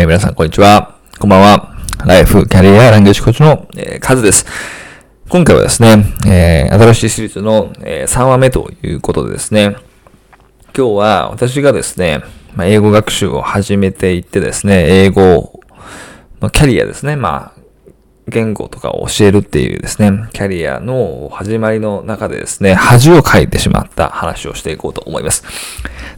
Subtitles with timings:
[0.00, 0.96] えー、皆さん、こんにちは。
[1.18, 1.76] こんばんは。
[2.06, 4.46] ライフ、キャリア、ランゲージコーチの、えー、カズです。
[5.28, 9.76] 今回はですね、えー、新しいシリーズの、えー、3話目ということでですね、
[10.74, 12.22] 今日は私がですね、
[12.56, 15.60] まあ、英語学習を始めていってですね、英語、
[16.40, 17.60] まあ、キャリアですね、まあ、
[18.26, 25.44] 言語とかを教えるっていうですね、キャリアの始まりの中でですね、恥をかいてしまった話をしていこうと思います。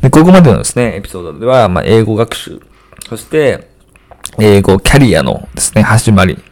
[0.03, 2.61] で、ここまでのですね、エピソードでは、まあ、英語学習、
[3.09, 3.72] そして、
[4.39, 6.43] 英語キャリアのですね、始まり。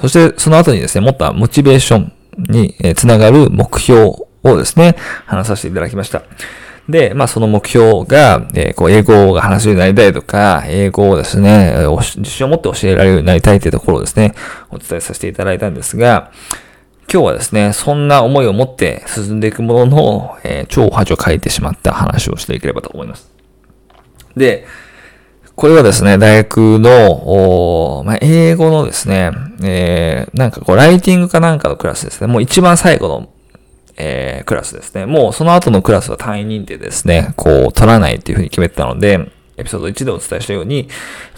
[0.00, 2.12] そしてその後にですね、もっとモチベーション
[2.48, 4.02] につながる目標
[4.42, 4.96] をですね、
[5.26, 6.22] 話させていただきました。
[6.88, 11.74] で、まあその目標が、えー、こう英語が話せるようになりたいとか、英語をですね、
[12.16, 14.34] 自信を持って教えられるようになりたいというところをですね、
[14.70, 16.30] お伝えさせていただいたんですが、
[17.12, 23.32] 今日はですね、そんな思いを持って進んでいくものの、えー、超恥を書いてしまった話をしていければと思います。
[24.36, 24.66] で、
[25.56, 29.30] これはですね、大学の、まあ、英語のですね、
[29.64, 32.26] えー、なんかこう、ライティングかなんかのクラスですね。
[32.26, 33.28] もう一番最後の、
[33.96, 35.06] えー、クラスですね。
[35.06, 40.88] もうその後のクラスは単位認定ですね、こう、取らないっていうふうに決めてたので、エピソード1でお伝えしたように、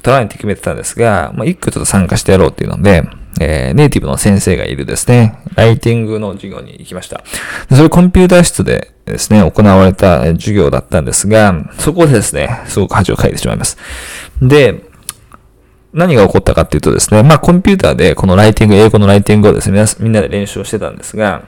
[0.03, 3.05] 取らないって決めてたんですが、まあ、一個ちょっと参加してやろうっていうので、
[3.41, 7.23] えー、ネイティブの先生がいるですね、ライティングの授業に行きました。
[7.71, 13.77] それコンピューター室でですね、行われた授業だったんですが、そこでですね、すごく恥をかいてしまいます。
[14.41, 14.85] で、
[15.93, 21.43] 何が起こったかっていうとですね、まあコンピューターでこのライティング、英語のライティングをですね、みんなで練習をしてたんですが、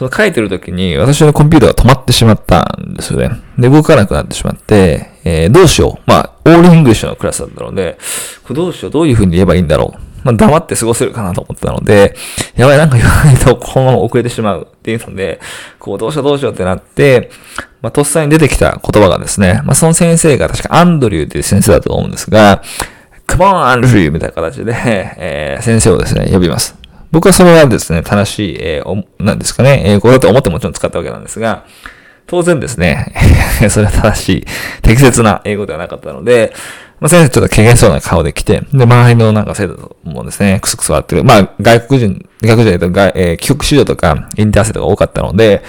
[0.00, 3.32] その書いてる時に私のコンピューターが止まってしまったんですよね。
[3.58, 6.10] で、動かなくなってしまって、えー、どうしよう。
[6.10, 7.98] まあ、オールイングリッシュのクラスだったので、
[8.44, 10.09] これどうしよう、どういう風に言えばいいんだろう。
[10.24, 12.14] まあ、黙って過ごせるかなと思ってたので、
[12.56, 15.40] やばい、なんか言わないとこのまま遅れてしまうっていうので、
[15.78, 17.30] こう、どうしようどうしようってなって、
[17.82, 22.62] まあ、とっさに出てきた言葉がですね、まあ、その先生が確かアンドリューっていう先生だと思うんですが、
[23.26, 26.76] Come on, アンドリューみたいな形で、えー、先生をですね、呼びます。
[27.12, 31.64] 僕はそれはですね、正しい、えー、なんですかね、英語だと思ってもちろん使ったわけなんですが、
[32.30, 33.12] 当然ですね、
[33.70, 34.46] それは正しい、
[34.82, 36.52] 適切な英語ではなかったので、
[37.00, 41.24] まあ、先生ちょっと怪げそうな顔で来て、で、周りのなんか生徒もですね、クスクス笑ってる。
[41.24, 45.64] まあ、外国人、外国人とか、えー、帰国子女とか、インターセットが多かったので、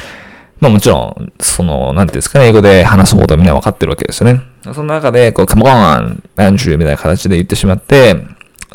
[0.59, 4.41] まあもちろん、その、なんていうんですかね、英語で話すことはみんな分かってるわけですよね。
[4.61, 8.17] その中で、こう、come on, Andrew みたいな形で言ってしまって、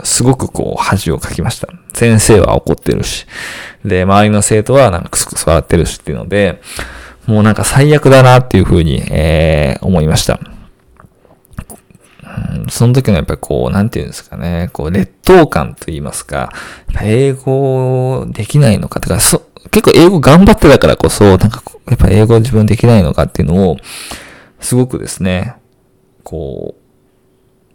[0.03, 1.69] すごくこう、恥をかきました。
[1.95, 3.27] 先生は怒ってるし、
[3.85, 6.61] で、周りの生徒はなんかクスクス笑ってるしっていうので、
[7.27, 10.41] もうなんか最悪だなっていうふうに、えー、思いました。
[12.69, 16.53] その時のやっぱりこう、なんていうんですかね、こう、劣等感と言いますか、
[17.03, 23.77] 英語できないのか、とか、そ、結構英語頑張ってたからこそ、なんか、やっぱ英語自分できないのかっていうのを、
[24.61, 25.55] すごくですね、
[26.25, 26.75] こ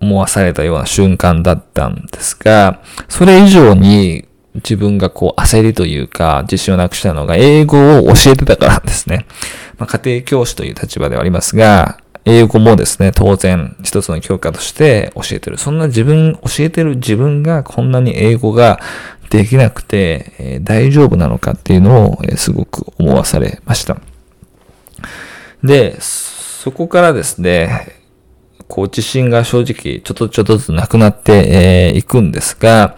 [0.01, 4.25] う、思わされたような瞬間だったんですが、それ以上に
[4.55, 9.25] 自分がこう焦りというか自信をなくしたのが英語を教えてたからですね。
[9.77, 15.57] まあ、家庭教師という立場ではありますが、英語もですね、当然一つの教科として教えてる。
[15.57, 18.79] そんな自分、教えてる自分がこんなに英語が
[19.31, 23.97] できなくて、えー、大丈夫なのかっていうのを、えー、すごく思わされました。
[25.63, 27.97] で、そこからですね、
[28.67, 32.95] こう自信が正直ちょっとちょっとずつなくなってい、えー、くんですが、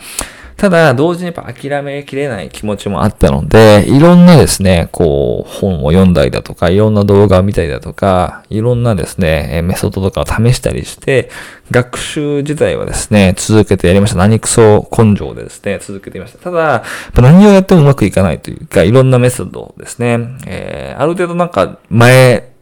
[0.63, 11.29] ただ、同時にやっぱ諦めきれない気持ちもあったので、いろんなですね、こう、本を読んだりだとか、いろんな動画を見たりだとか、いろんなですね、メソッドとかを試したりして、
[11.69, 14.19] 学習自体はですね、続けてやりました。
[14.19, 16.40] 何クソ根性でですね、続けていました。
[16.40, 22.53] ただ、何をやってもうまくいかないというか、いろんなメソッドですね、えー、ある程度なんか前、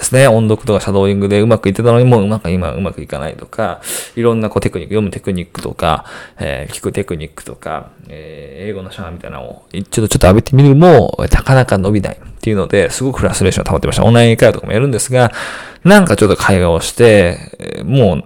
[0.00, 0.26] ですね。
[0.28, 3.82] 音読とかシャドーイングでうまくいってたのにもうなんか今うまくいかないとか、
[4.16, 6.06] いろんなこうテクニック、読むテクニックとか、
[6.38, 14.04] えー、聞くテクニックとか、えー、英語のシャワーみたいなのを一度ちょっと浴びてみるも、なかなか伸びないっていうので、すごくフラストレーション溜まってました。
[14.04, 15.32] オンライン会話とかもやるんですが、
[15.84, 18.24] なんかちょっと会話をして、もう、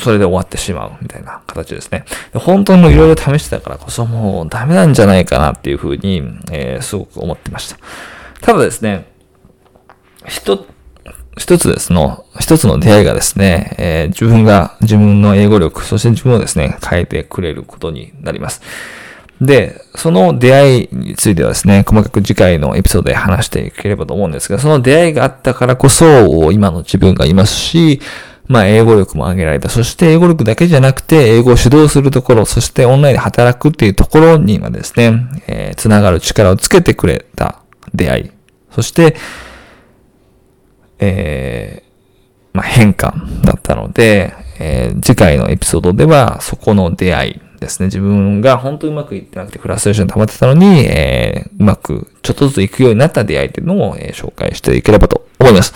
[0.00, 2.04] それで終わってしまうみたいな形ですね。
[2.34, 7.78] 本当にもういろいろ試してたからこそもうダメなんじゃないかなっていうふうに、えー、すごく思ってました。
[8.42, 9.06] ただですね、
[10.26, 10.66] 人
[11.38, 18.62] 一つですの、一つの出会いがですね、えー、自分が、自分の英語力、そして自分をですね、変えてくれることになります。
[19.40, 28.00] で、その出会いについてはですね、細かく次回のエピソードで話していければと思うんですが、その出会いがあったからこそ、今の自分がいますし、
[28.48, 29.68] まあ、英語力も上げられた。
[29.68, 37.60] そして、英語力だけじゃなくて、英語を指導するところ、そしてオンラインで働くっていうところにはですね、えー、つながる力をつけてくれた
[37.92, 38.30] 出会い。
[38.70, 39.16] そして、
[40.98, 47.86] えー、まあ、変化だったので、えー、次回のエピソードでは、そこの出会いですね。
[47.86, 55.72] 自分が本当うまくいってなくてフラストレーション溜まってたのに、えー、うまくちょっとずついくようになった出会いっていうのを、えー、紹介していければと思います。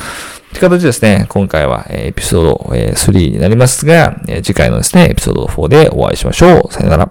[0.51, 6.73] という形ですね、今回はえエピソードえ3になりますが、え次回のですね、エピソード4でお会いしましょう。
[6.73, 7.09] さよなら。